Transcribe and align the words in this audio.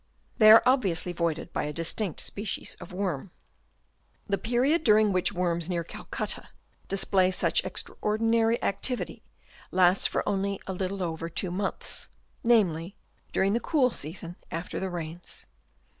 They 0.39 0.49
are 0.49 0.63
obviously 0.65 1.13
voided 1.13 1.53
by 1.53 1.65
a 1.65 1.71
distinct 1.71 2.21
species 2.21 2.73
of 2.81 2.91
worms. 2.91 3.29
The 4.27 4.39
period 4.39 4.83
during 4.83 5.13
which 5.13 5.31
worms 5.31 5.69
near 5.69 5.83
Calcutta 5.83 6.49
display 6.87 7.29
such 7.29 7.63
extraordinary 7.63 8.59
activity 8.63 9.21
lasts 9.69 10.07
for 10.07 10.27
only 10.27 10.59
a 10.65 10.73
little 10.73 11.03
over 11.03 11.29
two 11.29 11.51
months, 11.51 12.07
namely, 12.43 12.95
during 13.31 13.53
the 13.53 13.59
cool 13.59 13.91
season 13.91 14.37
after 14.49 14.79
the 14.79 14.89
rains. 14.89 15.45